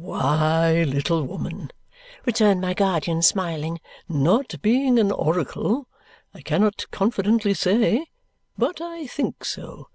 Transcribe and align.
"Why, 0.00 0.84
little 0.84 1.22
woman," 1.24 1.70
returned 2.24 2.62
my 2.62 2.72
guardian, 2.72 3.20
smiling, 3.20 3.78
"not 4.08 4.54
being 4.62 4.98
an 4.98 5.12
oracle, 5.12 5.86
I 6.32 6.40
cannot 6.40 6.86
confidently 6.90 7.52
say, 7.52 8.06
but 8.56 8.80
I 8.80 9.06
think 9.06 9.44
so. 9.44 9.88